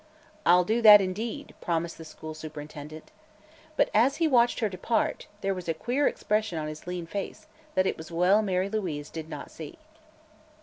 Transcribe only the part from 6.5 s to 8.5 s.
on his lean face that it was well